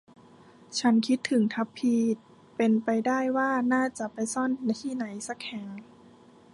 [0.79, 2.01] ฉันคิดถึงทัพพี่
[2.55, 4.49] เป็นไปได้ว่าน่าจะไปซ่อน
[4.81, 5.67] ที่ไหนสักแห่ง